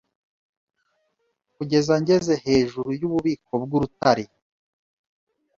Kugeza 1.55 1.93
ngeze 2.01 2.33
hejuru 2.45 2.89
yububiko 2.99 3.51
bwurutare 3.63 4.25